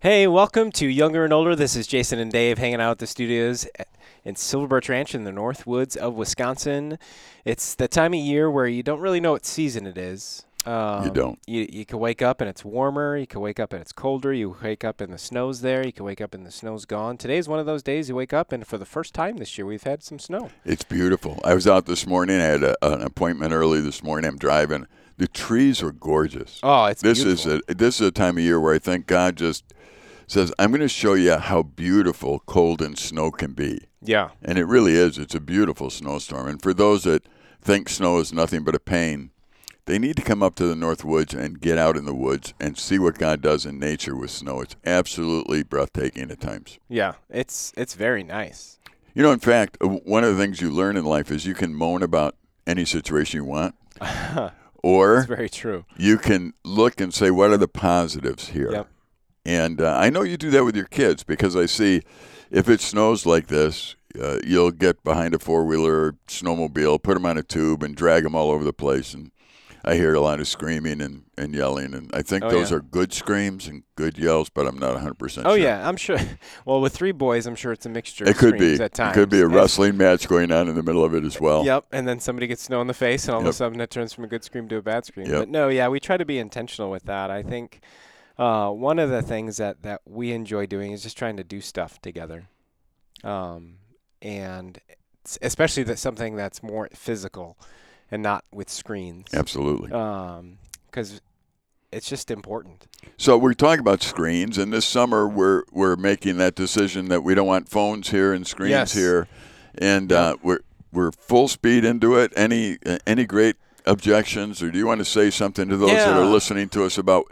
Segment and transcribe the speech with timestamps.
[0.00, 1.56] Hey, welcome to Younger and Older.
[1.56, 3.66] This is Jason and Dave hanging out at the studios
[4.24, 7.00] in Silver Birch Ranch in the North Woods of Wisconsin.
[7.44, 10.46] It's the time of year where you don't really know what season it is.
[10.64, 11.40] Um, You don't.
[11.48, 13.16] You, you can wake up and it's warmer.
[13.16, 14.32] You can wake up and it's colder.
[14.32, 15.84] You wake up and the snow's there.
[15.84, 17.16] You can wake up and the snow's gone.
[17.16, 19.66] Today's one of those days you wake up and for the first time this year
[19.66, 20.50] we've had some snow.
[20.64, 21.40] It's beautiful.
[21.42, 22.38] I was out this morning.
[22.38, 24.28] I had a, an appointment early this morning.
[24.30, 24.86] I'm driving.
[25.18, 26.60] The trees are gorgeous.
[26.62, 27.52] Oh, it's this beautiful.
[27.52, 29.74] is a this is a time of year where I think God just
[30.26, 34.30] says, "I'm going to show you how beautiful cold and snow can be." yeah.
[34.42, 35.18] And it really is.
[35.18, 36.46] It's a beautiful snowstorm.
[36.48, 37.24] And for those that
[37.60, 39.30] think snow is nothing but a pain,
[39.86, 42.54] they need to come up to the North Woods and get out in the woods
[42.60, 44.60] and see what God does in nature with snow.
[44.60, 46.78] It's absolutely breathtaking at times.
[46.88, 48.78] Yeah, it's it's very nice.
[49.14, 51.74] You know, in fact, one of the things you learn in life is you can
[51.74, 53.74] moan about any situation you want,
[54.88, 55.84] or It's very true.
[55.96, 58.72] you can look and say, what are the positives here?
[58.72, 58.88] Yep.
[59.44, 62.02] And uh, I know you do that with your kids because I see
[62.50, 67.26] if it snows like this, uh, you'll get behind a four wheeler snowmobile, put them
[67.26, 69.14] on a tube, and drag them all over the place.
[69.14, 69.30] And
[69.84, 71.94] I hear a lot of screaming and, and yelling.
[71.94, 72.78] And I think Oh, those yeah.
[72.78, 75.42] are good screams and good yells, but I'm not 100% sure.
[75.46, 75.56] Oh sure.
[75.56, 76.18] yeah, I'm sure.
[76.64, 78.24] Well, with three boys, I'm sure it's a mixture.
[78.24, 78.74] It of could be.
[78.82, 79.16] At times.
[79.16, 81.40] It could be a And- wrestling match going on in the middle of it as
[81.40, 81.64] well.
[81.64, 83.90] Yep, and then somebody gets snow in the face, and all of a sudden it
[83.90, 85.26] turns from a good scream to a bad scream.
[85.26, 85.38] Yep.
[85.40, 87.30] But no, yeah, we try to be intentional with that.
[87.30, 87.80] I think
[88.38, 91.60] uh, one of the things that, that we enjoy doing is just trying to do
[91.60, 92.48] stuff together,
[93.24, 93.74] um,
[94.22, 94.80] and
[95.42, 97.58] especially that something that's more physical
[98.10, 99.88] and not with screens, Absolutely.
[99.88, 101.20] because
[101.92, 102.86] it's just important.
[103.16, 107.34] So we're talking about screens, and this summer we're we're making that decision that we
[107.34, 108.92] don't want phones here and screens Yes.
[108.92, 109.28] here,
[109.76, 110.60] and uh, we're
[110.92, 112.32] we're full speed into it.
[112.36, 113.56] Any any great
[113.86, 116.98] objections, or do you want to say something to those that are listening to us
[116.98, 117.26] about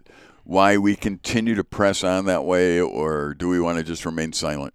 [0.44, 4.32] why we continue to press on that way, or do we want to just remain
[4.32, 4.72] silent?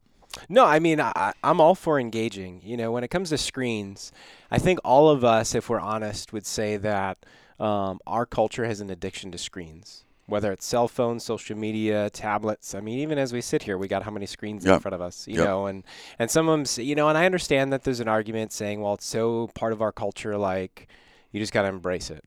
[0.49, 2.61] No, I mean, I, I'm all for engaging.
[2.63, 4.11] You know, when it comes to screens,
[4.49, 7.17] I think all of us, if we're honest, would say that
[7.59, 10.03] um, our culture has an addiction to screens.
[10.27, 12.73] Whether it's cell phones, social media, tablets.
[12.73, 15.02] I mean, even as we sit here, we got how many screens in front of
[15.02, 15.45] us, you Yep.
[15.45, 15.83] know, and
[16.20, 18.93] and some of them, you know, and I understand that there's an argument saying, well,
[18.93, 20.87] it's so part of our culture, like
[21.31, 22.23] you just got to embrace it.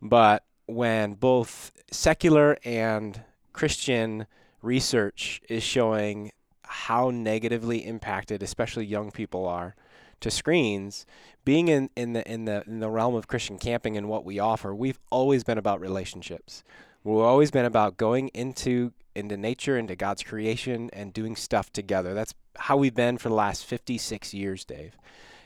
[0.00, 3.20] But when both secular and
[3.52, 4.26] Christian
[4.62, 6.32] research is showing
[6.72, 9.74] how negatively impacted, especially young people are,
[10.20, 11.04] to screens,
[11.44, 14.38] being in, in the in the in the realm of Christian camping and what we
[14.38, 16.64] offer, we've always been about relationships.
[17.04, 22.14] We've always been about going into into nature, into God's creation, and doing stuff together.
[22.14, 24.96] That's how we've been for the last 56 years, Dave.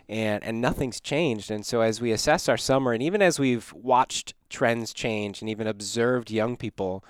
[0.09, 1.51] And and nothing's changed.
[1.51, 5.51] And so as we assess our summer, and even as we've watched trends change, and
[5.51, 7.03] even observed young people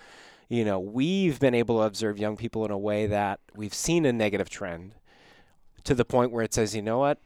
[0.49, 4.05] you know, we've been able to observe young people in a way that we've seen
[4.07, 4.95] a negative trend
[5.85, 7.19] to the point where it says, you know what,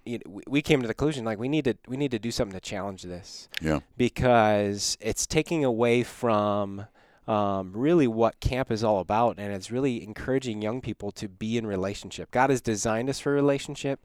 [0.47, 2.61] we- came to the conclusion like we need to we need to do something to
[2.61, 3.81] challenge this Yeah.
[3.97, 6.87] because it's taking away from
[7.29, 11.57] um, really what camp is all about, and it's really encouraging young people to be
[11.57, 12.31] in relationship.
[12.33, 14.01] God has designed us for relationship,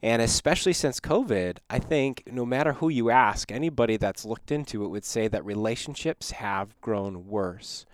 [0.00, 4.84] and especially since COVID, I think no matter who you ask, anybody that's looked into
[4.84, 7.84] it would say that relationships have grown worse.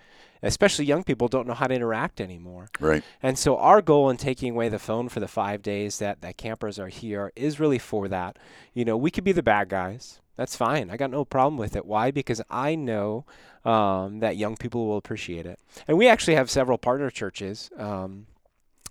[0.45, 2.69] Especially young people don't know how to interact anymore.
[2.79, 3.03] Right.
[3.23, 6.37] And so our goal in taking away the phone for the five days that, that
[6.37, 8.39] campers are here is really for that.
[8.75, 10.21] You know, we could be the bad guys.
[10.37, 10.91] That's fine.
[10.91, 11.87] I got no problem with it.
[11.87, 12.11] Why?
[12.11, 13.25] Because I know
[13.65, 15.59] um, that young people will appreciate it.
[15.87, 18.27] And we actually have several partner churches um,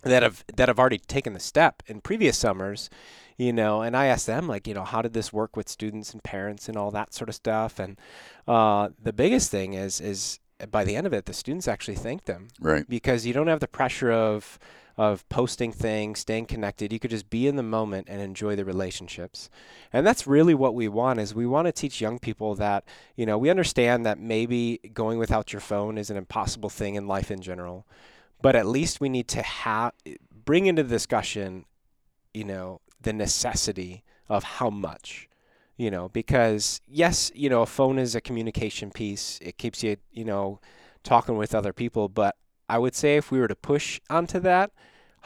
[0.04, 2.90] that have that have already taken the step in previous summers.
[3.36, 6.14] You know, and I asked them like, you know, how did this work with students
[6.14, 7.80] and parents and all that sort of stuff?
[7.80, 8.00] And
[8.48, 10.40] uh, the biggest thing is is
[10.72, 12.88] by the end of it, the students actually thank them Right.
[12.88, 14.60] because you don't have the pressure of
[14.96, 16.94] of posting things, staying connected.
[16.94, 19.50] You could just be in the moment and enjoy the relationships.
[19.92, 22.84] And that's really what we want is we want to teach young people that,
[23.16, 27.08] you know, we understand that maybe going without your phone is an impossible thing in
[27.08, 27.88] life in general.
[28.40, 29.94] But at least we need to have
[30.46, 31.66] bring into the discussion,
[32.32, 35.28] you know, the necessity of how much
[35.78, 39.40] you know because yes you know a phone is a communication piece.
[39.42, 40.60] It keeps you you know
[41.04, 42.10] talking with other people.
[42.10, 42.36] But
[42.70, 44.72] i would say if we were to push onto that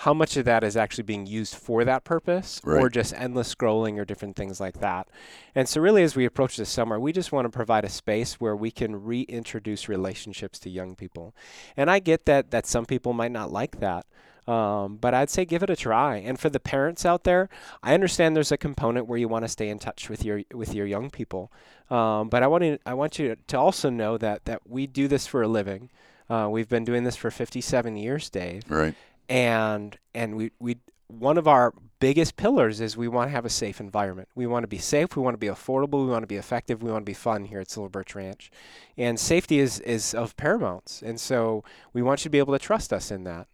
[0.02, 3.98] how much of that is actually being used for that purpose or just endless scrolling
[3.98, 5.08] or different things like that?
[5.56, 8.36] And so really as we approach this summer we just want to provide a space
[8.36, 11.36] where we can reintroduce relationships to young people.
[11.76, 14.06] And i get that that some people might not like that
[14.48, 16.18] um, but I'd say give it a try.
[16.18, 17.50] And for the parents out there,
[17.84, 20.74] I understand there's a component where you want to stay in touch with your with
[20.74, 21.52] your young people.
[21.90, 25.08] Um, but I want to I want you to also know that that we do
[25.08, 25.90] this for a living.
[26.30, 28.96] Uh, we've been doing this for 57 years, Dave, Right.
[29.30, 30.78] and and we we
[31.08, 34.28] one of our biggest pillars is we want to have a safe environment.
[34.36, 35.16] We want to be safe.
[35.16, 36.04] We want to be affordable.
[36.06, 36.84] We want to be effective.
[36.84, 38.52] We want to be fun here at Silver Birch Ranch,
[38.98, 41.02] and safety is is of paramount.
[41.06, 41.64] And so
[41.94, 43.48] we want you to be able to trust us in that,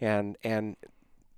[0.00, 0.76] and and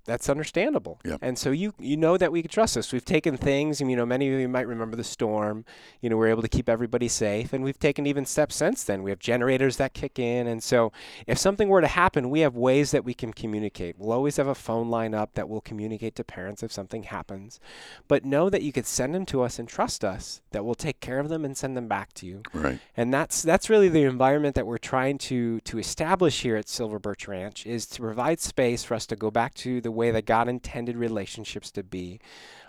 [0.05, 0.99] that's understandable.
[1.05, 1.19] Yep.
[1.21, 2.91] And so you you know that we can trust us.
[2.91, 5.65] We've taken things, and you know, many of you might remember the storm.
[6.01, 9.03] You know, we're able to keep everybody safe, and we've taken even steps since then.
[9.03, 10.91] We have generators that kick in, and so
[11.25, 13.97] if something were to happen, we have ways that we can communicate.
[13.97, 17.59] We'll always have a phone line up that will communicate to parents if something happens.
[18.07, 20.99] But know that you could send them to us and trust us that we'll take
[20.99, 22.41] care of them and send them back to you.
[22.53, 22.79] Right.
[22.97, 26.99] And that's that's really the environment that we're trying to to establish here at Silver
[26.99, 30.25] Birch Ranch is to provide space for us to go back to the way that
[30.25, 32.19] God intended relationships to be,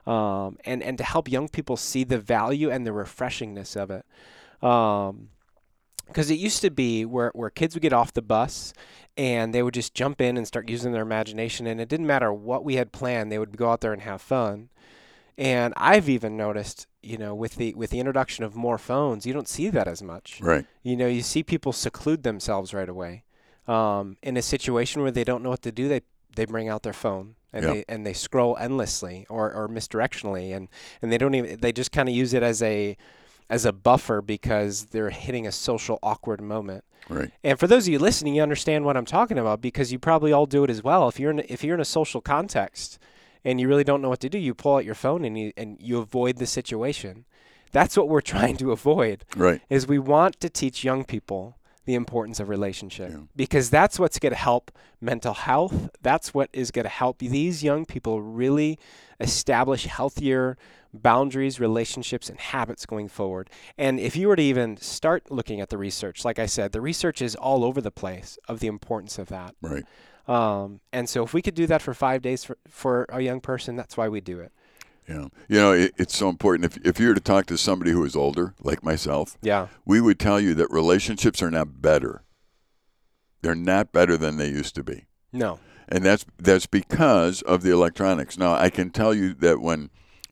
[0.06, 4.04] um, and and to help young people see the value and the refreshingness of it.
[4.66, 5.30] Um,
[6.06, 8.74] because it used to be where, where kids would get off the bus
[9.16, 12.30] and they would just jump in and start using their imagination and it didn't matter
[12.32, 14.68] what we had planned they would go out there and have fun
[15.38, 19.32] and i've even noticed you know with the with the introduction of more phones you
[19.32, 20.66] don't see that as much Right.
[20.82, 23.24] you know you see people seclude themselves right away
[23.66, 26.02] um, in a situation where they don't know what to do they
[26.36, 27.72] they bring out their phone and Yeah.
[27.72, 30.68] they and they scroll endlessly or, or misdirectionally and
[31.02, 32.96] and they don't even they just kind of use it as a
[33.50, 37.30] as a buffer because they're hitting a social awkward moment Right.
[37.44, 40.32] and for those of you listening, you understand what I'm talking about because you probably
[40.32, 41.06] all do it as well.
[41.08, 42.98] If you're in if you're in a social context
[43.44, 45.52] and you really don't know what to do, you pull out your phone and you
[45.54, 47.26] and you avoid the situation.
[47.72, 49.26] That's what we're trying to avoid.
[49.36, 49.60] Right.
[49.68, 53.18] Is we want to teach young people the importance of relationship Yeah.
[53.36, 54.70] because that's what's going to help
[55.00, 55.90] mental health.
[56.02, 58.78] That's what is going to help these young people really
[59.20, 60.56] establish healthier
[60.92, 63.50] boundaries, relationships, and habits going forward.
[63.76, 66.80] And if you were to even start looking at the research, like I said, the
[66.80, 69.54] research is all over the place of the importance of that.
[69.60, 69.84] Right.
[70.26, 73.40] Um, and so if we could do that for five days for, for a young
[73.40, 74.52] person, that's why we do it.
[75.08, 75.26] Yeah.
[75.48, 76.64] You know, it, it's so important.
[76.76, 79.68] If, if you were to talk to somebody who is older, like myself, Yeah.
[79.84, 82.22] we would tell you that relationships are not better.
[83.42, 85.06] They're not better than they used to be.
[85.32, 85.58] No.
[85.88, 88.38] And that's that's because of the electronics.
[88.38, 89.90] Now, I can tell you that when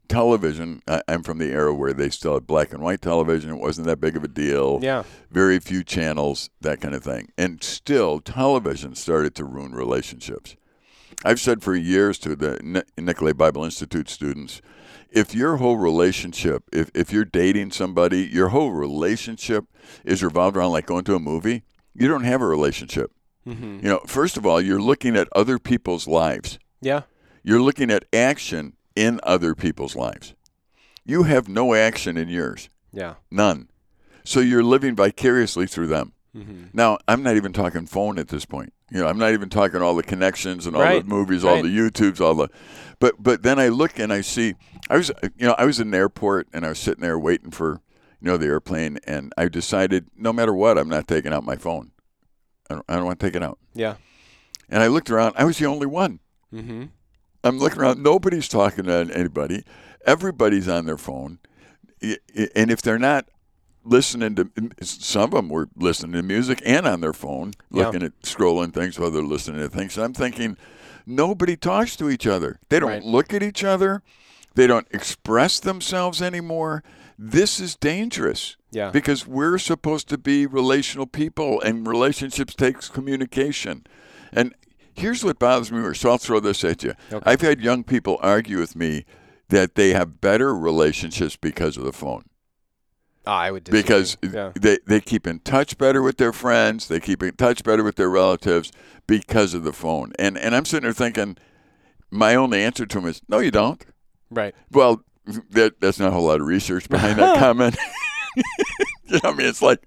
[0.09, 3.51] television, I, I'm from the era where they still had black and white television.
[3.51, 4.79] It wasn't that big of a deal.
[4.83, 5.03] Yeah.
[5.31, 7.31] Very few channels, that kind of thing.
[7.37, 10.57] And still, television started to ruin relationships.
[11.25, 14.61] I've said for years to the Ni- Nicolet Bible Institute students,
[15.11, 19.67] if your whole relationship, if, if you're dating somebody, your whole relationship
[20.05, 21.63] is revolved around like going to a movie,
[21.95, 23.13] you don't have a relationship.
[23.47, 23.77] Mm-hmm.
[23.85, 26.59] You know, first of all, you're looking at other people's lives.
[26.81, 27.03] Yeah.
[27.43, 30.35] You're looking at action in other people's lives.
[31.05, 33.15] You have no action in yours, Yeah.
[33.31, 33.69] none.
[34.25, 36.13] So you're living vicariously through them.
[36.37, 36.67] Mm-hmm.
[36.73, 38.73] Now, I'm not even talking phone at this point.
[38.93, 41.55] You know, I'm not even talking all the connections and all Right, the movies, all
[41.55, 41.63] right.
[41.63, 42.49] the YouTubes, all the.
[42.99, 44.55] But but then I look and I see,
[44.91, 47.51] I was you know I was in an airport and I was sitting there waiting
[47.51, 47.81] for
[48.21, 51.57] you know the airplane and I decided no matter what I'm not taking out my
[51.57, 51.93] phone.
[52.69, 53.59] I don't, I don't want to take it out.
[53.75, 53.95] Yeah.
[54.69, 55.35] And I looked around.
[55.37, 56.21] I was the only one.
[56.53, 56.85] Mm-hmm.
[57.45, 58.03] I'm looking around.
[58.03, 59.65] Nobody's talking to anybody.
[60.07, 61.39] Everybody's on their phone.
[62.03, 63.27] And if they're not
[63.85, 64.51] listening to,
[64.81, 67.87] some of them were listening to music and on their phone, Yeah.
[67.87, 69.97] looking at scrolling things while they're listening to things.
[69.97, 70.57] And I'm thinking,
[71.07, 72.59] nobody talks to each other.
[72.69, 73.05] They don't Right.
[73.05, 74.03] look at each other.
[74.55, 76.83] They don't express themselves anymore.
[77.19, 78.91] This is dangerous Yeah.
[78.91, 83.85] because we're supposed to be relational people and relationships takes communication
[84.33, 84.55] and
[84.95, 87.23] here's what bothers me so i'll throw this at you Okay.
[87.31, 89.05] i've had young people argue with me
[89.51, 92.25] that they have better relationships because of the phone
[93.27, 93.83] Ah, I would disagree.
[93.83, 94.53] because yeah.
[94.61, 97.97] they, they keep in touch better with their friends they keep in touch better with
[97.97, 98.73] their relatives
[99.07, 101.37] because of the phone and and i'm sitting there thinking
[102.11, 103.85] my only answer to them is no you don't
[104.31, 104.55] Right.
[104.71, 105.05] well,
[105.51, 107.77] that that's not a whole lot of research behind that comment.
[108.37, 109.79] you know, I mean, it's like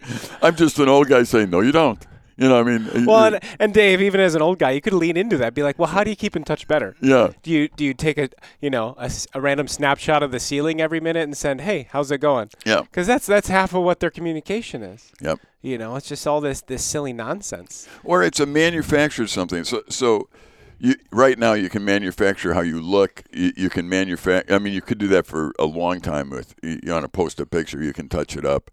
[0.42, 2.06] I'm just an old guy saying, "No, you don't."
[2.38, 4.72] You know, what I mean, uh, Well, and, and Dave, even as an old guy,
[4.72, 5.54] you could lean into that.
[5.54, 6.96] Be like, well, how do you keep in touch better?
[7.01, 8.96] yeah, Do you do you take a you know
[9.34, 12.50] a random snapshot of the ceiling every minute and send, hey, how's it going?
[12.65, 15.12] yeah, Because that's that's half of what their communication is.
[15.22, 15.39] yep.
[15.62, 17.88] You know, it's just all this this silly nonsense.
[18.04, 19.63] Or it's a manufactured something.
[19.63, 20.27] So, so
[20.77, 23.24] you right now you can manufacture how you look.
[23.32, 24.54] You, you can manufacture.
[24.54, 27.39] I mean, you could do that for a long time with you want to post
[27.39, 28.70] a picture, you can touch it up.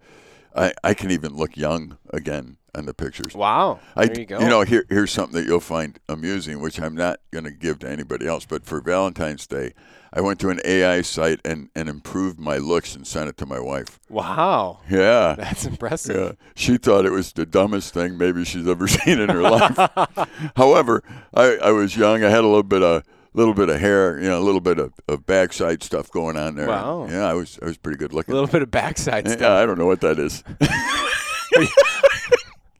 [0.54, 3.34] I, I can even look young again on the pictures.
[3.34, 3.80] Wow.
[3.96, 4.40] I, there you go.
[4.40, 7.78] You know, here here's something that you'll find amusing, which I'm not going to give
[7.80, 8.44] to anybody else.
[8.44, 9.72] But for Valentine's Day,
[10.12, 13.46] I went to an AI site and, and improved my looks and sent it to
[13.46, 13.98] my wife.
[14.08, 14.80] wow.
[14.90, 15.34] Yeah.
[15.38, 16.16] That's impressive.
[16.16, 19.76] Yeah, she thought it was the dumbest thing maybe she's ever seen in her life.
[20.56, 22.22] However, I, I was young.
[22.24, 24.78] I had a little bit of little bit of hair, you know, a little bit
[24.78, 26.68] of, of backside stuff going on there.
[26.68, 27.06] Wow.
[27.10, 28.32] Yeah, I was I was pretty good looking.
[28.32, 29.52] A little bit of backside yeah, stuff.
[29.62, 30.42] I don't know what that is.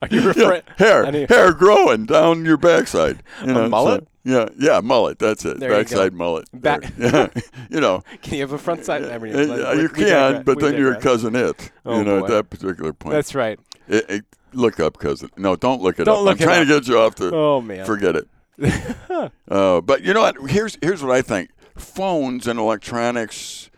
[0.01, 3.23] Are you Yeah, hair, Any- hair growing down your backside.
[3.41, 4.07] You know, so- mullet?
[4.25, 5.17] yeah, yeah, mullet.
[5.19, 5.59] That's it.
[5.59, 6.45] There backside mullet.
[6.53, 7.29] Back- Yeah,
[7.69, 9.05] you know, Can you have a front side?
[9.05, 11.03] I mean, uh, you we can, but We then you're digress.
[11.03, 11.71] Cousin Itt.
[11.85, 12.25] Oh, you know, boy.
[12.25, 13.13] at that particular point.
[13.13, 13.59] That's right.
[13.87, 15.29] It- it- look up, cousin.
[15.37, 16.23] No, don't look it Don't up.
[16.25, 16.67] look I'm it trying up.
[16.67, 17.31] to get you off the.
[17.33, 17.85] Oh man.
[17.85, 18.27] Forget it.
[19.49, 20.35] uh, but you know what?
[20.49, 23.69] Here's here's what I think: phones and electronics,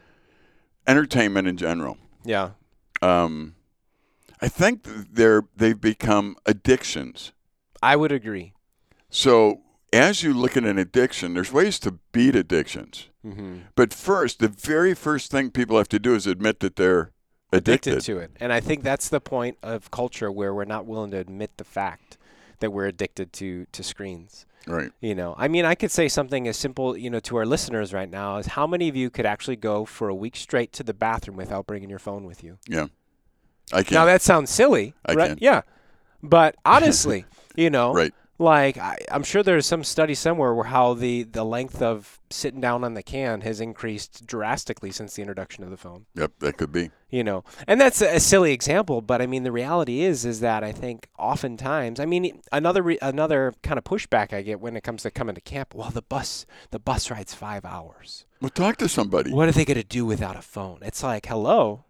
[0.88, 1.98] entertainment in general.
[2.24, 2.51] yeah.
[3.01, 3.55] Um,
[4.41, 7.32] I think they're they've become addictions.
[7.84, 8.53] I would agree.
[9.10, 9.62] So
[9.94, 13.10] as you look at an addiction, there's ways to beat addictions.
[13.22, 17.12] hmm But first, the very first thing people have to do is admit that they're
[17.51, 17.94] addicted.
[17.94, 21.12] Addicted to it, and I think that's the point of culture where we're not willing
[21.12, 22.17] to admit the fact
[22.60, 24.46] that we're addicted to to screens.
[24.68, 24.92] Right.
[25.00, 27.94] You know, I mean, I could say something as simple, you know, to our listeners
[27.94, 30.84] right now is how many of you could actually go for a week straight to
[30.84, 32.58] the bathroom without bringing your phone with you?
[32.68, 32.88] Yeah.
[33.74, 33.96] I can.
[33.96, 35.30] Now that sounds silly, I right?
[35.30, 35.38] can.
[35.42, 35.62] Yeah,
[36.22, 38.14] but honestly, you know, right.
[38.38, 42.60] Like I, I'm sure there's some study somewhere where how the the length of sitting
[42.60, 46.06] down on the can has increased drastically since the introduction of the phone.
[46.15, 46.34] Yep.
[46.39, 46.92] That could be.
[47.10, 50.42] You know, and that's a, a silly example, but I mean the reality is is
[50.42, 54.75] that I think oftentimes, I mean another re, another kind of pushback I get when
[54.75, 55.74] it comes to coming to camp.
[55.74, 58.25] Well, the bus the bus ride's five hours.
[58.42, 59.32] Well, talk to somebody.
[59.32, 60.80] What are they going to do without a phone?
[60.82, 61.86] It's like, hello.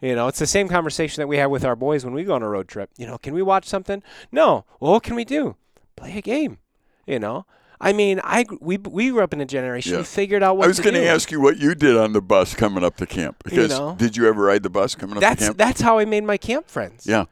[0.00, 2.34] You know, it's the same conversation that we have with our boys when we go
[2.34, 2.90] on a road trip.
[2.96, 4.02] You know, can we watch something?
[4.30, 4.64] No.
[4.78, 5.56] Well, what can we do?
[6.00, 6.58] Play a game.
[7.06, 7.46] You know,
[7.80, 9.98] I mean, I we we grew up in a generation Yeah.
[9.98, 12.20] who figured out what I was going to ask you what you did on the
[12.20, 13.42] bus coming up to camp.
[13.44, 13.94] Because know.
[13.98, 15.58] did you ever ride the bus coming up That's to camp?
[15.58, 17.06] that's how I made my camp friends.
[17.06, 17.24] yeah.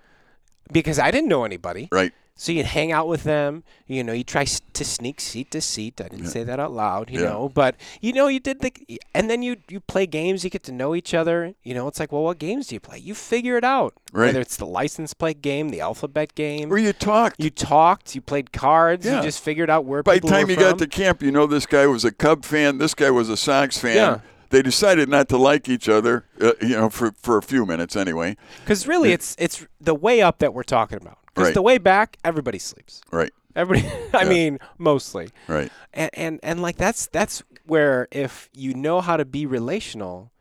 [0.73, 1.89] Because I didn't know anybody.
[1.93, 2.13] Right.
[2.39, 3.65] So you'd hang out with them.
[3.87, 6.01] You know, you try to sneak seat to seat.
[6.03, 6.31] I didn't Yeah.
[6.31, 7.09] say that out loud.
[7.09, 7.31] You Yeah.
[7.31, 8.73] know, but you know, you did the,
[9.15, 10.45] and then you you play games.
[10.45, 11.55] You get to know each other.
[11.63, 12.99] You know, it's like, well, what games do you play?
[12.99, 13.95] You figure it out.
[14.13, 14.27] Right.
[14.27, 16.71] Whether it's the license plate game, the alphabet game.
[16.71, 17.37] Or you talked.
[17.43, 18.15] You talked.
[18.15, 19.07] You played cards.
[19.07, 19.17] Yeah.
[19.17, 20.65] You just figured out where By the time you from.
[20.65, 23.37] got to camp, you know this guy was a Cub fan, this guy was a
[23.39, 23.97] Sox fan.
[23.97, 24.19] Yeah.
[24.51, 27.97] They decided not to like each other, uh, you know, for, for a few minutes
[27.97, 28.37] anyway.
[28.63, 31.19] Because really, it's it's the way up that we're talking about.
[31.37, 31.55] Because Right.
[31.55, 33.03] the way back, everybody sleeps.
[33.13, 34.29] Right, Everybody, I Yeah.
[34.29, 35.29] mean, mostly.
[35.49, 35.71] right.
[35.93, 40.33] and, and and like that's that's where if you know how to be relational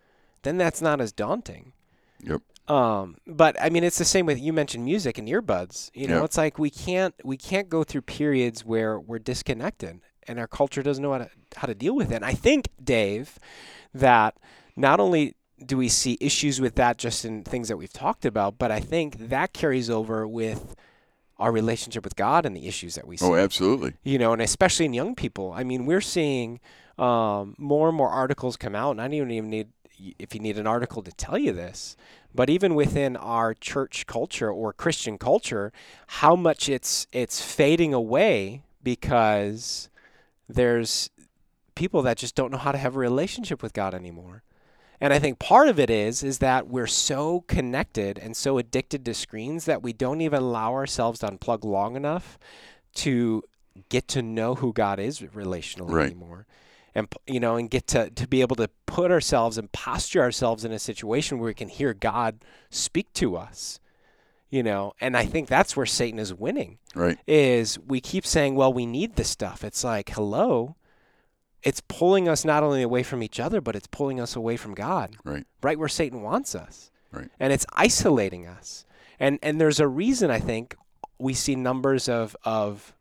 [0.44, 1.74] then that's not as daunting
[2.24, 2.42] Yep.
[2.70, 6.20] um but i mean it's the same with you mentioned music and earbuds you know
[6.20, 6.24] Yeah.
[6.26, 10.84] it's like we can't we can't go through periods where we're disconnected and our culture
[10.84, 13.40] doesn't know how to how to deal with it and i think dave
[13.94, 14.36] that
[14.76, 18.58] not only do we see issues with that just in things that we've talked about
[18.58, 20.76] but i think that carries over with
[21.38, 23.94] our relationship with god and the issues that we see Oh, absolutely.
[24.04, 25.52] you know, and especially in young people.
[25.52, 26.60] I mean, we're seeing
[26.98, 29.68] um, more and more articles come out, and I don't even need
[30.20, 31.96] if you need an article to tell you this,
[32.34, 35.72] but even within our church culture or Christian culture,
[36.08, 39.90] how much it's it's fading away because
[40.48, 41.10] there's
[41.76, 44.44] people that just don't know how to have a relationship with God anymore.
[45.02, 49.04] And I think part of it is is that we're so connected and so addicted
[49.06, 52.38] to screens that we don't even allow ourselves to unplug long enough
[52.96, 53.44] to
[53.90, 56.06] get to know who God is relationally Right.
[56.08, 56.46] anymore.
[56.98, 60.64] And you know, and get to to be able to put ourselves and posture ourselves
[60.64, 63.80] in a situation where we can hear God speak to us.
[64.50, 67.18] You know, and I think that's where Satan is winning Right.
[67.28, 69.66] is we keep saying, well, we need this stuff.
[69.66, 70.78] It's like, hello.
[71.66, 74.74] It's pulling us not only away from each other, but it's pulling us away from
[74.76, 75.46] God, Right.
[75.62, 76.92] right where Satan wants us.
[77.12, 77.30] Right.
[77.40, 78.86] And it's isolating us.
[79.20, 80.76] And and there's a reason I think
[81.18, 82.94] we see numbers of of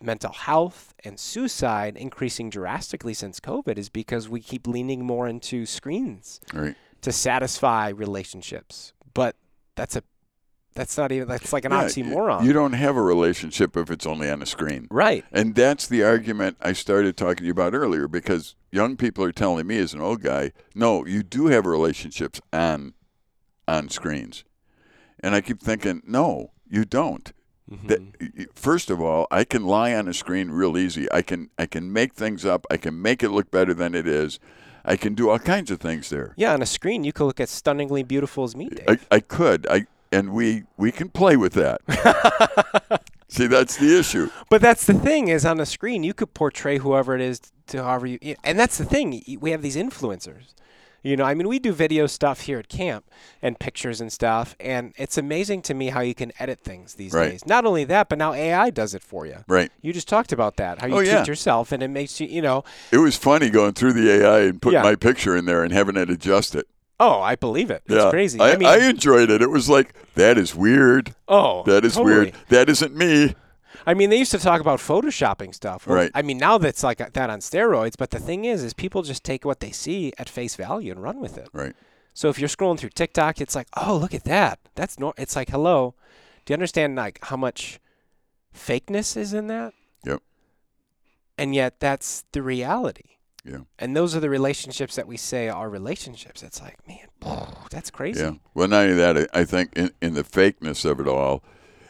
[0.00, 5.66] mental health and suicide increasing drastically since COVID is because we keep leaning more into
[5.66, 6.76] screens Right.
[7.02, 8.92] to satisfy relationships.
[9.14, 9.36] But
[9.74, 10.02] that's a
[10.78, 12.44] that's not even that's like an Yeah, oxymoron.
[12.44, 14.86] You don't have a relationship if it's only on a screen.
[14.90, 15.24] right.
[15.32, 19.32] And that's the argument I started talking to you about earlier because young people are
[19.32, 22.94] telling me as an old guy, no, you do have relationships on
[23.66, 24.44] on screens.
[25.20, 27.32] And I keep thinking, no, you don't.
[27.88, 28.26] That, Mm-hmm.
[28.38, 31.06] y- first of all, I can lie on a screen real easy.
[31.12, 32.66] I can I can make things up.
[32.70, 34.38] I can make it look better than it is.
[34.86, 36.32] I can do all kinds of things there.
[36.38, 38.70] Yeah, on a screen you could look as stunningly beautiful as me.
[38.88, 39.66] I, I could.
[39.68, 41.80] I and we we can play with that.
[43.28, 44.30] See, that's the issue.
[44.48, 47.82] But that's the thing is on the screen you could portray whoever it is to
[47.84, 49.22] however you, and that's the thing.
[49.40, 50.54] We have these influencers.
[51.02, 53.04] You know, I mean, we do video stuff here at camp
[53.40, 57.12] and pictures and stuff, and it's amazing to me how you can edit things these
[57.14, 57.30] Right.
[57.30, 57.46] days.
[57.46, 59.44] Not only that, but now AI does it for you.
[59.46, 59.70] Right.
[59.80, 61.24] You just talked about that, how you Oh, teach yeah.
[61.24, 64.60] yourself, and it makes you, you know, It was funny going through the AI and
[64.60, 64.82] putting Yeah.
[64.82, 66.66] my picture in there and having it adjust it.
[67.00, 67.82] Oh, I believe it.
[67.86, 68.40] It's yeah, crazy.
[68.40, 69.42] I, I mean, I enjoyed it.
[69.42, 71.14] It was like that is weird.
[71.28, 72.14] oh, That is totally.
[72.14, 72.34] weird.
[72.48, 73.34] That isn't me.
[73.86, 75.86] I mean, they used to talk about photoshopping stuff.
[75.86, 76.10] Well, Right.
[76.14, 77.94] I mean, now that's like uh, that on steroids.
[77.96, 81.02] But the thing is, is people just take what they see at face value and
[81.02, 81.48] run with it.
[81.52, 81.74] Right.
[82.12, 84.58] So if you're scrolling through TikTok, it's like, oh, look at that.
[84.74, 85.14] That's no.
[85.16, 85.94] It's like, hello.
[86.44, 87.78] Do you understand like how much
[88.54, 89.72] fakeness is in that?
[90.04, 90.20] Yep.
[91.38, 93.17] And yet that's the reality.
[93.44, 93.58] Yeah.
[93.78, 96.42] And those are the relationships that we say are relationships.
[96.42, 97.06] It's like, man,
[97.70, 98.20] that's crazy.
[98.20, 98.32] Yeah.
[98.54, 101.42] Well, not only that, I, think in, in the fakeness of it all,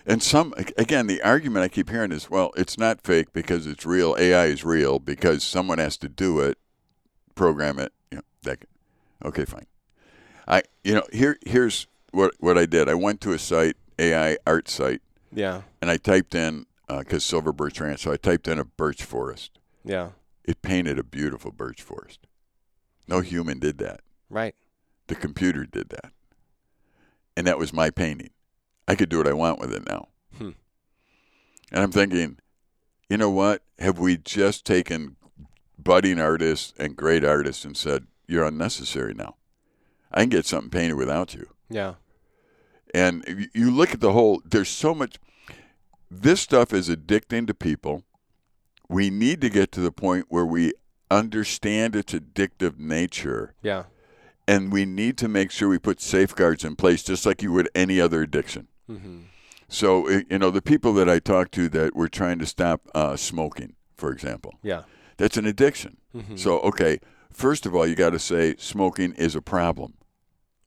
[0.07, 3.85] and some again, the argument I keep hearing is, well, it's not fake because it's
[3.85, 4.17] real.
[4.19, 6.57] AI is real because someone has to do it,
[7.35, 7.93] program it.
[8.11, 8.65] You know, that.
[9.25, 9.67] Okay, fine.
[10.47, 12.89] I, you know, here here's what what I did.
[12.89, 15.63] I went to a site, AI art site, Yeah.
[15.83, 19.03] and I typed in uh, because Silver Birch Ranch, so I typed in a birch
[19.05, 19.59] forest.
[19.85, 20.11] Yeah.
[20.49, 22.21] It painted a beautiful birch forest.
[23.07, 24.01] No human did that.
[24.31, 24.55] Right.
[25.09, 26.11] The computer did that.
[27.37, 28.31] And that was my painting.
[28.89, 30.09] I could do what I want with it now.
[30.39, 30.53] Hmm.
[31.71, 32.39] And I'm thinking,
[33.11, 33.63] you know what?
[33.79, 35.17] Have we just taken
[35.79, 39.37] budding artists and great artists and said, you're unnecessary now?
[40.11, 41.47] I can get something painted without you.
[41.69, 41.97] Yeah.
[42.95, 45.19] And you- you look at the whole, there's so much.
[46.11, 48.05] This stuff is addicting to people.
[48.89, 50.73] We need to get to the point where we
[51.11, 53.85] understand its addictive nature Yeah.
[54.47, 57.69] and we need to make sure we put safeguards in place just like you would
[57.75, 58.69] any other addiction.
[58.91, 59.21] Mm-hmm.
[59.69, 63.17] So, you know, the people that I talk to that were trying to stop uh,
[63.17, 64.83] smoking, for example, Yeah.
[65.19, 65.99] that's an addiction.
[66.15, 66.37] Mm-hmm.
[66.37, 66.99] So, okay,
[67.31, 69.95] first of all, you got to say smoking is a problem.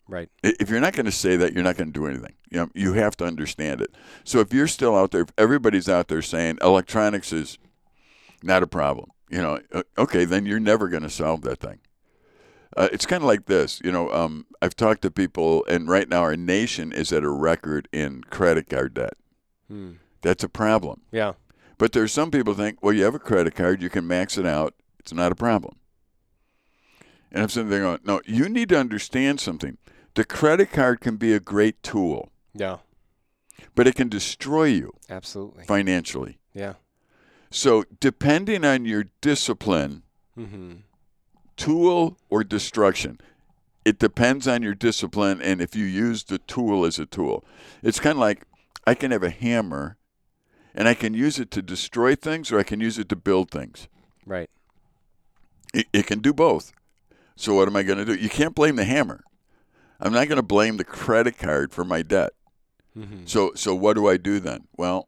[0.07, 0.29] Right.
[0.43, 2.33] If you're not going to say that, you're not going to do anything.
[2.51, 3.95] You know, you have to understand it.
[4.23, 7.57] So if you're still out there, if everybody's out there saying electronics is
[8.43, 9.59] not a problem, you know,
[9.97, 11.79] okay, then you're never going to solve that thing.
[12.77, 14.09] Uh, it's kind of like this, you know.
[14.11, 18.23] Um, I've talked to people, and right now our nation is at a record in
[18.25, 19.15] credit card debt.
[19.69, 19.97] Mm.
[20.21, 21.01] That's a problem.
[21.11, 21.33] Yeah.
[21.77, 24.45] But there's some people think, well, you have a credit card, you can max it
[24.45, 24.73] out.
[24.99, 25.75] It's not a problem.
[27.31, 29.77] And I'm sitting there going, no, you need to understand something.
[30.13, 32.77] The credit card can be a great tool, Yeah.
[33.75, 35.63] but it can destroy you Absolutely.
[35.65, 36.37] financially.
[36.53, 36.73] Yeah.
[37.51, 40.03] So depending on your discipline,
[40.39, 40.75] Mm-hmm.
[41.57, 43.19] tool or destruction,
[43.83, 47.43] it depends on your discipline and if you use the tool as a tool.
[47.83, 48.45] It's kind of like
[48.87, 49.97] I can have a hammer
[50.73, 53.51] and I can use it to destroy things or I can use it to build
[53.51, 53.89] things.
[54.25, 54.49] Right.
[55.73, 56.71] It, it can do both.
[57.35, 58.15] So what am I going to do?
[58.15, 59.23] You can't blame the hammer.
[59.99, 62.31] I'm not going to blame the credit card for my debt.
[62.97, 63.25] Mm-hmm.
[63.25, 64.67] So so what do I do then?
[64.77, 65.07] Well,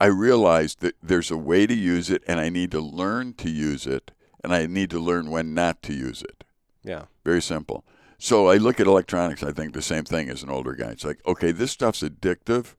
[0.00, 3.50] I realized that there's a way to use it and I need to learn to
[3.50, 4.10] use it
[4.42, 6.44] and I need to learn when not to use it.
[6.82, 7.04] Yeah.
[7.24, 7.84] Very simple.
[8.18, 10.90] So I look at electronics, I think the same thing as an older guy.
[10.90, 12.74] It's like, okay, this stuff's addictive.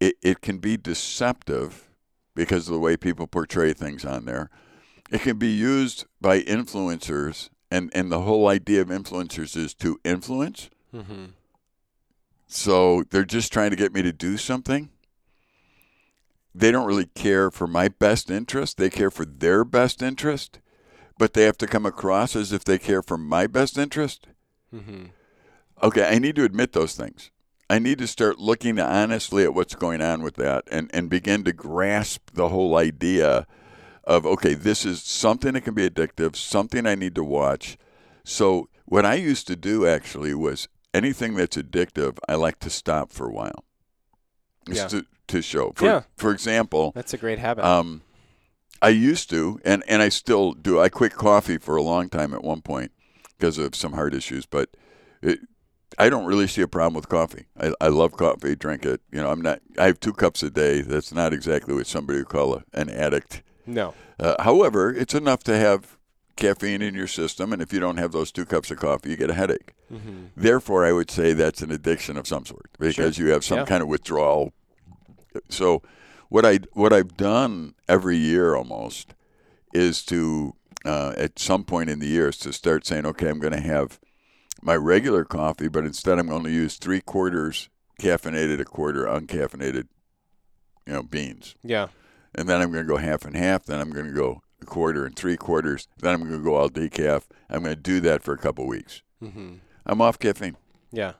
[0.00, 1.88] It it can be deceptive
[2.34, 4.50] because of the way people portray things on there.
[5.10, 10.00] It can be used by influencers and, and the whole idea of influencers is to
[10.04, 10.70] influence.
[10.94, 11.26] Mm-hmm.
[12.46, 14.90] So they're just trying to get me to do something.
[16.54, 18.76] They don't really care for my best interest.
[18.76, 20.60] They care for their best interest,
[21.18, 24.28] but they have to come across as if they care for my best interest.
[24.72, 25.06] Mm-hmm.
[25.82, 27.30] Okay, I need to admit those things.
[27.68, 31.44] I need to start looking honestly at what's going on with that and, and begin
[31.44, 33.46] to grasp the whole idea
[34.04, 37.76] of, okay, this is something that can be addictive, something I need to watch.
[38.22, 43.10] So, what I used to do actually was anything that's addictive, I like to stop
[43.10, 43.64] for a while.
[44.68, 44.86] Yeah.
[44.88, 45.72] to, to show.
[45.74, 46.02] For, Yeah.
[46.16, 47.64] for example, That's a great habit.
[47.64, 48.02] um,
[48.82, 50.80] I used to, and, and I still do.
[50.80, 52.92] I quit coffee for a long time at one point
[53.38, 54.68] because of some heart issues, but
[55.22, 55.38] it,
[55.98, 57.46] I don't really see a problem with coffee.
[57.58, 59.00] I, I love coffee, drink it.
[59.12, 59.60] You know, I'm not.
[59.78, 60.82] I have two cups a day.
[60.82, 63.42] That's not exactly what somebody would call a, an addict.
[63.66, 63.94] no.
[64.20, 65.96] Uh, however, it's enough to have
[66.36, 69.16] caffeine in your system, and if you don't have those two cups of coffee, you
[69.16, 69.72] get a headache.
[69.92, 70.26] Mm-hmm.
[70.36, 73.64] Therefore, I would say that's an addiction of some sort because you have some Yeah.
[73.64, 74.52] kind of withdrawal.
[75.48, 75.82] So,
[76.28, 79.14] what I what I've done every year almost
[79.72, 83.38] is to uh, at some point in the year is to start saying, okay, I'm
[83.38, 83.98] going to have
[84.62, 87.68] my regular coffee, but instead I'm going to use three quarters
[88.00, 89.88] caffeinated, a quarter uncaffeinated,
[90.86, 91.54] you know, beans.
[91.62, 91.88] Yeah.
[92.34, 93.64] And then I'm going to go half and half.
[93.64, 95.88] Then I'm going to go a quarter and three quarters.
[95.98, 97.24] Then I'm going to go all decaf.
[97.48, 99.02] I'm going to do that for a couple weeks.
[99.22, 99.54] Mm-hmm.
[99.86, 100.56] I'm off caffeine.
[100.90, 101.12] Yeah.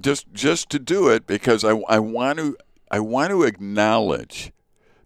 [0.00, 2.56] Just just to do it because I, I want to
[2.90, 4.52] I want to acknowledge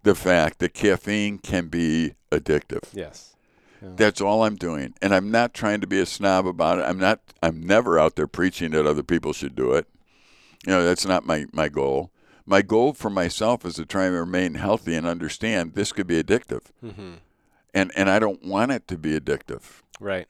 [0.02, 2.85] the fact that caffeine can be addictive.
[2.92, 3.35] Yes.
[3.96, 4.94] That's all I'm doing.
[5.02, 6.83] And I'm not trying to be a snob about it.
[6.83, 9.87] I'm not I'm never out there preaching that other people should do it.
[10.66, 12.11] You know, that's not my, my goal.
[12.46, 16.22] My goal for myself is to try and remain healthy and understand this could be
[16.22, 16.62] addictive.
[16.83, 17.14] Mm-hmm.
[17.74, 19.83] And and I don't want it to be addictive.
[20.00, 20.28] Right.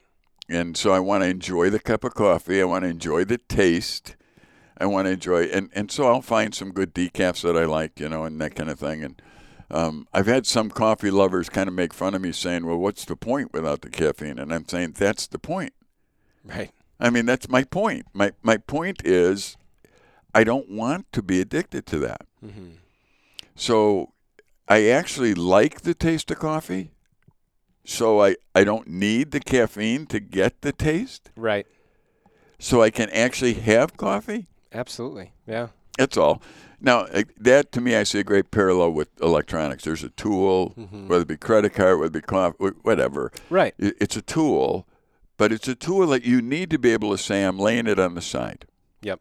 [0.49, 2.61] And so I want to enjoy the cup of coffee.
[2.61, 4.17] I want to enjoy the taste.
[4.79, 8.01] I want to enjoy and, and so I'll find some good decafs that I like,
[8.01, 9.05] you know, and that kind of thing.
[9.05, 9.23] And
[9.71, 13.05] um, I've had some coffee lovers kind of make fun of me saying, Well, what's
[13.05, 14.39] the point without the caffeine?
[14.39, 15.73] And I'm saying that's the point.
[16.45, 16.71] Right.
[17.01, 18.07] I mean, that's my point.
[18.13, 19.57] My my point is,
[20.35, 22.23] I don't want to be addicted to that.
[22.45, 22.77] Mm-hmm.
[23.57, 24.13] So,
[24.69, 26.93] I actually like the taste of coffee.
[27.85, 31.31] So I I don't need the caffeine to get the taste.
[31.37, 31.67] Right.
[32.59, 34.47] So I can actually have coffee.
[34.75, 35.33] Absolutely.
[35.47, 35.69] Yeah.
[35.99, 36.43] That's all.
[36.81, 39.85] Now uh, that to me, I see a great parallel with electronics.
[39.85, 41.07] There's a tool, Mhm.
[41.09, 43.31] whether it be credit card, whether it be coffee, whatever.
[43.49, 43.75] Right.
[43.79, 44.87] It's a tool,
[45.37, 47.99] but it's a tool that you need to be able to say, I'm laying it
[47.99, 48.67] on the side.
[49.03, 49.21] Yep.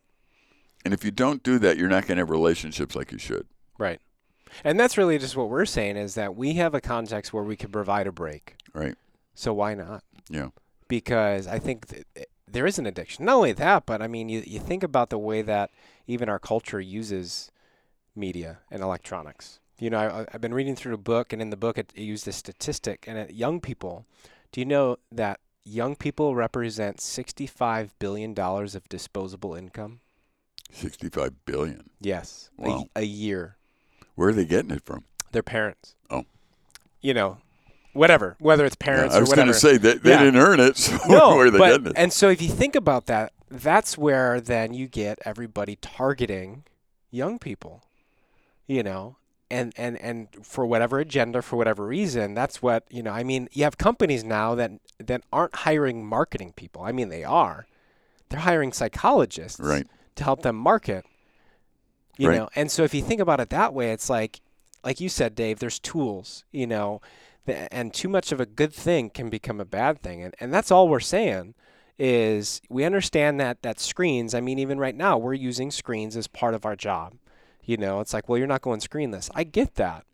[0.83, 3.45] And if you don't do that, you're not going to have relationships like you should.
[3.77, 4.01] Right.
[4.63, 7.55] And that's really just what we're saying is that we have a context where we
[7.55, 8.55] can provide a break.
[8.73, 8.95] Right.
[9.35, 10.03] So why not?
[10.29, 10.49] Yeah.
[10.87, 13.25] Because I think th- th- there is an addiction.
[13.25, 15.69] Not only that, but I mean, you, you think about the way that
[16.07, 17.51] even our culture uses
[18.15, 19.59] media and electronics.
[19.79, 22.01] You know, I, I've been reading through the book, and in the book, it, it
[22.03, 23.05] used a statistic.
[23.07, 24.05] And at young people,
[24.51, 29.99] do you know that young people represent $65 billion of disposable income?
[30.71, 31.89] 65 billion.
[31.99, 32.49] Yes.
[32.59, 32.85] a- Wow.
[32.95, 33.57] a year.
[34.15, 35.03] Where are they getting it from?
[35.31, 35.95] their parents.
[36.11, 36.25] Oh.
[37.01, 37.39] You know,
[37.93, 40.23] whatever, whether it's parents Yeah, I was going to say that they Yeah.
[40.23, 41.93] didn't earn it, so no, they but, it?
[41.95, 46.63] and so if you think about that, that's where then you get everybody targeting
[47.12, 47.84] young people,
[48.67, 49.17] you know,
[49.51, 53.12] and and and for whatever agenda, for whatever reason, that's what you know.
[53.12, 56.82] I mean, you have companies now that that aren't hiring marketing people.
[56.82, 57.67] I mean, they are.
[58.29, 59.86] They're hiring psychologists Right.
[60.15, 61.06] to help them market.
[62.17, 62.38] You Right.
[62.39, 64.41] know, and so if you think about it that way, it's like,
[64.84, 65.60] like you said, Dave.
[65.60, 67.01] There's tools, you know,
[67.47, 70.71] and too much of a good thing can become a bad thing, and and that's
[70.71, 71.56] all we're saying
[71.99, 74.34] is we understand that that screens.
[74.34, 77.13] I mean, even right now, we're using screens as part of our job.
[77.63, 79.29] You know, it's like, well, you're not going screenless.
[79.34, 80.06] I get that,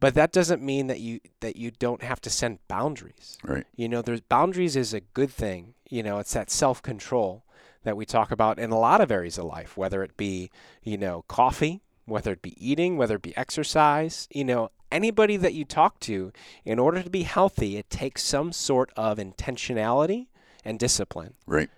[0.00, 3.38] but that doesn't mean that you that you don't have to send boundaries.
[3.42, 3.66] Right.
[3.74, 5.74] You know, there's boundaries is a good thing.
[5.88, 7.44] You know, it's that self control
[7.84, 10.50] that we talk about in a lot of areas of life, whether it be,
[10.82, 15.52] you know, coffee, whether it be eating, whether it be exercise, you know, anybody that
[15.52, 16.32] you talk to,
[16.64, 20.28] in order to be healthy, it takes some sort of intentionality
[20.64, 21.34] and discipline.
[21.46, 21.68] Right.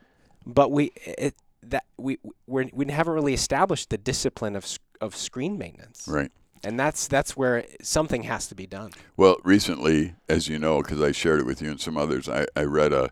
[0.44, 5.58] But we it that we we're, we haven't really established the discipline of of screen
[5.58, 6.06] maintenance.
[6.06, 6.30] Right.
[6.62, 8.90] And that's that's where something has to be done.
[9.16, 12.46] Well, recently, as you know, because I shared it with you and some others, I,
[12.54, 13.10] I read a.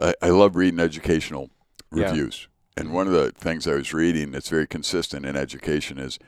[0.00, 1.48] I, I love reading educational
[1.92, 2.04] Yeah.
[2.04, 6.18] reviews, and one of the things I was reading that's very consistent in education is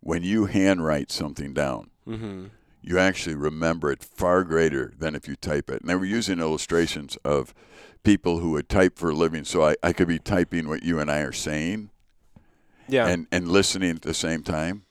[0.00, 2.46] when you handwrite something down, Mm-hmm.
[2.84, 5.80] You actually remember it far greater than if you type it.
[5.80, 7.54] And they were using illustrations of
[8.02, 11.00] people who would type for a living, so I, I could be typing what you
[11.00, 11.90] and I are saying
[12.86, 13.06] Yeah.
[13.06, 14.84] and, and listening at the same time.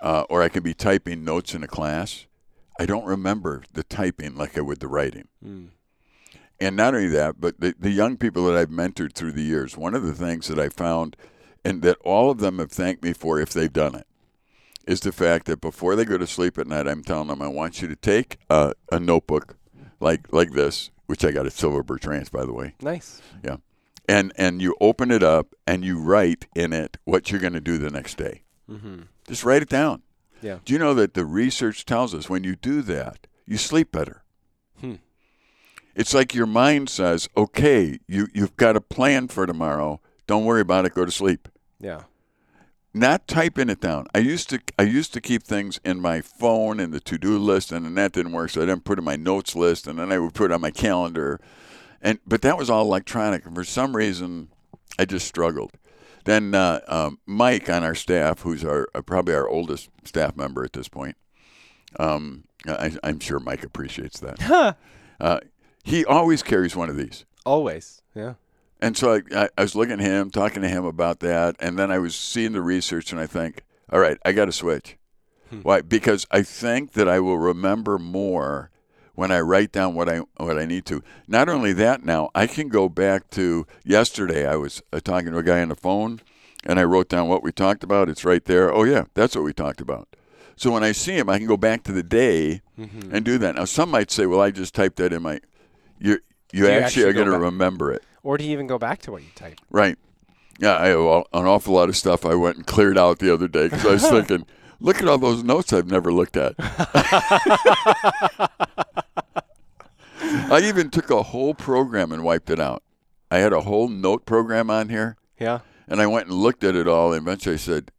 [0.00, 2.24] Uh, or I could be typing notes in a class.
[2.78, 5.28] I don't remember the typing like I would the writing.
[5.44, 5.68] Mm.
[6.58, 9.76] And not only that, but the, the young people that I've mentored through the years,
[9.76, 11.16] one of the things that I found,
[11.64, 14.06] and that all of them have thanked me for if they've done it,
[14.86, 17.48] is the fact that before they go to sleep at night, I'm telling them, I
[17.48, 19.56] want you to take a, a notebook
[20.00, 23.20] like like this, which I got at Silver Birch Ranch, by the way, Nice.
[23.44, 23.56] Yeah,
[24.08, 27.60] and and you open it up and you write in it what you're going to
[27.60, 28.42] do the next day.
[28.68, 29.02] Mm-hmm.
[29.28, 30.02] Just write it down.
[30.42, 30.58] Yeah.
[30.64, 34.22] Do you know that the research tells us when you do that, you sleep better?
[34.80, 34.94] Hmm.
[35.94, 40.00] It's like your mind says, "Okay, you you've got a plan for tomorrow.
[40.26, 40.94] Don't worry about it.
[40.94, 42.02] Go to sleep." Yeah.
[42.92, 44.06] Not typing it down.
[44.14, 47.38] I used to I used to keep things in my phone in the to do
[47.38, 49.86] list, and then that didn't work, so I didn't put it in my notes list,
[49.86, 51.38] and then I would put it on my calendar,
[52.02, 54.48] and but that was all electronic, and for some reason,
[54.98, 55.72] I just struggled.
[56.24, 60.64] Then uh, um, Mike on our staff, who's our uh, probably our oldest staff member
[60.64, 61.16] at this point,
[61.98, 64.42] um, I, I'm sure Mike appreciates that.
[64.42, 64.74] Huh.
[65.20, 65.40] Uh,
[65.84, 68.02] he always carries one of these, Always.
[68.14, 68.34] Yeah.
[68.80, 71.78] And so I, I, I was looking at him, talking to him about that, and
[71.78, 73.62] then I was seeing the research, and I think,
[73.92, 74.96] all right, I got to switch.
[75.50, 75.60] Hmm.
[75.60, 75.80] Why?
[75.82, 78.70] Because I think that I will remember more
[79.14, 81.02] when I write down what I what I need to.
[81.28, 84.46] Not only that, now I can go back to yesterday.
[84.46, 86.20] I was uh, talking to a guy on the phone,
[86.64, 88.08] and I wrote down what we talked about.
[88.08, 88.72] It's right there.
[88.72, 90.08] Oh yeah, that's what we talked about.
[90.56, 93.14] So when I see him, I can go back to the day Mm-hmm.
[93.14, 93.56] and do that.
[93.56, 95.40] Now some might say, well, I just typed that in my.
[95.98, 96.12] You
[96.50, 98.02] you you actually, actually are going to remember it.
[98.22, 99.60] Or do you even go back to what you typed?
[99.70, 99.96] Right.
[100.58, 103.48] Yeah, I have an awful lot of stuff I went and cleared out the other
[103.48, 104.46] day because I was thinking,
[104.78, 106.54] look at all those notes I've never looked at.
[110.22, 112.82] I even took a whole program and wiped it out.
[113.30, 115.60] I had a whole note program on here, Yeah.
[115.88, 117.12] and I went and looked at it all.
[117.12, 117.90] And eventually, I said,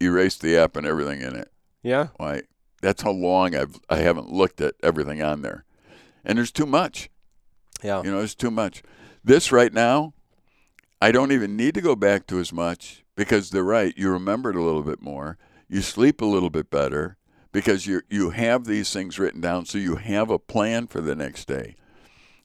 [0.00, 1.50] erase the app and everything in it.
[1.82, 2.08] Yeah.
[2.16, 2.42] Why?
[2.82, 5.64] That's how long I've I haven't looked at everything on there,
[6.24, 7.08] and there's too much.
[7.82, 8.02] Yeah.
[8.02, 8.82] You know, it's too much.
[9.22, 10.14] This right now,
[11.00, 13.96] I don't even need to go back to as much because they're right.
[13.96, 15.38] You remember it a little bit more.
[15.68, 17.16] You sleep a little bit better
[17.52, 21.14] because you you have these things written down, so you have a plan for the
[21.14, 21.76] next day.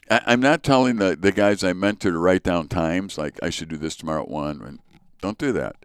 [0.10, 3.50] I, I'm not telling the, the guys I mentor to write down times like I
[3.50, 4.62] should do this tomorrow at one.
[4.62, 4.80] And
[5.22, 5.78] don't do that.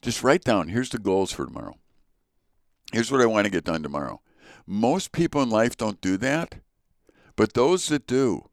[0.00, 0.68] Just write down.
[0.68, 1.76] Here's the goals for tomorrow.
[2.92, 4.20] Here's what I want to get done tomorrow.
[4.66, 6.56] Most people in life don't do that,
[7.34, 8.48] but those that do,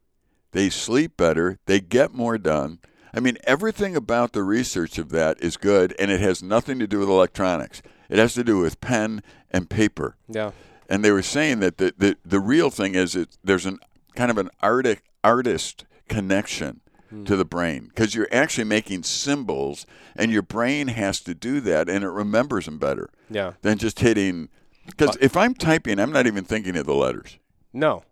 [0.54, 2.78] they sleep better, they get more done.
[3.12, 6.86] I mean, everything about the research of that is good, and it has nothing to
[6.86, 7.82] do with electronics.
[8.08, 10.16] It has to do with pen and paper.
[10.28, 10.52] Yeah.
[10.88, 13.78] And they were saying that the, the, the real thing is it, there's an
[14.14, 17.24] kind of an arti- artist connection hmm.
[17.24, 21.88] to the brain because you're actually making symbols, and your brain has to do that,
[21.88, 23.54] and it remembers them better Yeah.
[23.62, 24.50] than just hitting.
[24.86, 27.38] Because if I'm typing, I'm not even thinking of the letters.
[27.72, 28.04] No.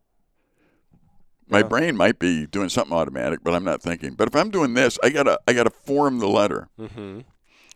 [1.52, 1.64] My Yeah.
[1.68, 4.14] brain might be doing something automatic, but I'm not thinking.
[4.14, 7.20] But if I'm doing this, I gotta I gotta form the letter, Mm-hmm.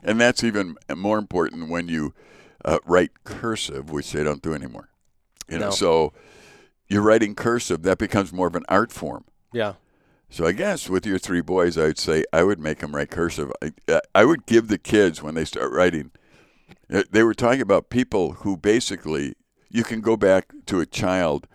[0.02, 2.14] and that's even more important when you
[2.64, 4.88] uh, write cursive, which they don't do anymore.
[5.48, 5.70] You know, No.
[5.70, 6.12] so
[6.88, 9.24] you're writing cursive, that becomes more of an art form.
[9.52, 9.74] Yeah.
[10.30, 13.52] So I guess with your three boys, I'd say I would make them write cursive.
[13.62, 16.10] I, I would give the kids when they start writing.
[16.92, 19.34] uh, They were talking about people who basically
[19.70, 21.46] you can go back to a child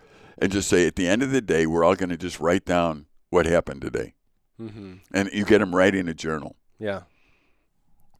[0.42, 2.64] and just say at the end of the day, we're all going to just write
[2.64, 4.14] down what happened today,
[4.60, 4.94] Mm-hmm.
[5.14, 6.56] and you get them writing a journal.
[6.78, 7.02] Yeah.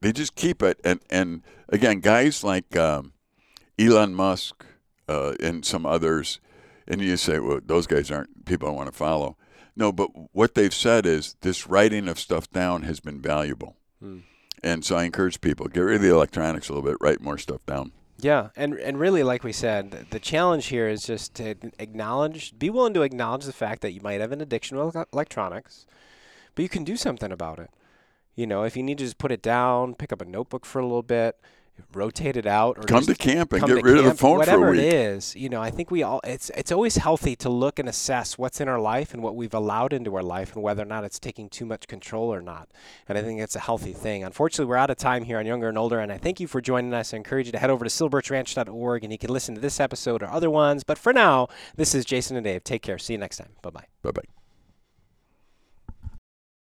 [0.01, 3.13] They just keep it, and and again, guys like um,
[3.79, 4.65] Elon Musk
[5.09, 6.41] uh, and some others,
[6.89, 9.37] and you say, well, those guys aren't people I want to follow.
[9.77, 14.19] No, but what they've said is this writing of stuff down has been valuable, Hmm.
[14.63, 17.39] and so I encourage people get rid of the electronics a little bit, write more
[17.39, 17.93] stuff down.
[18.23, 22.71] Yeah, and and really, like we said, the challenge here is just to acknowledge, be
[22.71, 25.87] willing to acknowledge the fact that you might have an addiction to electronics,
[26.55, 27.71] but you can do something about it.
[28.37, 30.79] You know, if you need to just put it down, pick up a notebook for
[30.79, 31.37] a little bit,
[31.95, 34.69] rotate it out, or Come to camp and get rid of the camp, phone for
[34.69, 34.81] a week.
[34.81, 35.37] it is.
[35.37, 38.61] You know, I think we all it's it's always healthy to look and assess what's
[38.61, 41.19] in our life and what we've allowed into our life and whether or not it's
[41.19, 42.69] taking too much control or not.
[43.09, 44.25] And I think it's a healthy thing.
[44.25, 46.61] Unfortunately, we're out of time here on Younger and Older, and I thank you for
[46.61, 47.13] joining us.
[47.13, 50.23] I encourage you to head over to silverbirchranch.org and you can listen to this episode
[50.23, 50.85] or other ones.
[50.85, 52.65] But for now, this is Jason and Dave.
[52.65, 52.99] Take care.
[52.99, 53.51] See you next time.
[53.63, 53.85] Bye bye.
[54.03, 54.42] Bye bye.